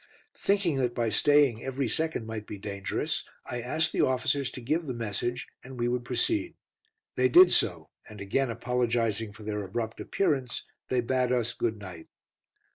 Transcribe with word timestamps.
Thinking 0.39 0.77
that 0.77 0.95
by 0.95 1.09
staying 1.09 1.63
every 1.63 1.87
second 1.87 2.25
might 2.25 2.47
be 2.47 2.57
dangerous, 2.57 3.23
I 3.45 3.61
asked 3.61 3.93
the 3.93 4.01
officers 4.01 4.49
to 4.53 4.59
give 4.59 4.87
the 4.87 4.95
message, 4.95 5.47
and 5.63 5.79
we 5.79 5.87
would 5.87 6.05
proceed. 6.05 6.55
They 7.15 7.29
did 7.29 7.51
so, 7.51 7.91
and 8.09 8.19
again 8.19 8.49
apologising 8.49 9.31
for 9.31 9.43
their 9.43 9.61
abrupt 9.63 9.99
appearance, 10.01 10.63
they 10.89 11.01
bade 11.01 11.31
us 11.31 11.53
"good 11.53 11.77
night." 11.77 12.07